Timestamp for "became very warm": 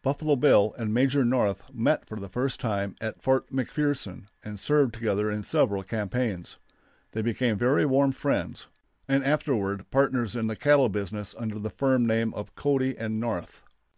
7.20-8.12